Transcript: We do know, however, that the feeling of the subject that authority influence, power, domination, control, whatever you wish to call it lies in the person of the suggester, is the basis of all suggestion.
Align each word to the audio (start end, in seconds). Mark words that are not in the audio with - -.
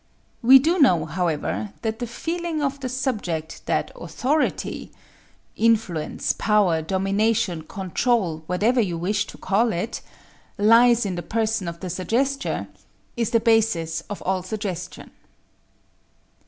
We 0.41 0.57
do 0.57 0.79
know, 0.79 1.05
however, 1.05 1.73
that 1.83 1.99
the 1.99 2.07
feeling 2.07 2.59
of 2.59 2.79
the 2.79 2.89
subject 2.89 3.63
that 3.67 3.91
authority 3.93 4.91
influence, 5.55 6.33
power, 6.35 6.81
domination, 6.81 7.61
control, 7.61 8.41
whatever 8.47 8.81
you 8.81 8.97
wish 8.97 9.27
to 9.27 9.37
call 9.37 9.71
it 9.71 10.01
lies 10.57 11.05
in 11.05 11.13
the 11.13 11.21
person 11.21 11.67
of 11.67 11.81
the 11.81 11.89
suggester, 11.91 12.67
is 13.15 13.29
the 13.29 13.39
basis 13.39 14.01
of 14.09 14.23
all 14.23 14.41
suggestion. 14.41 15.11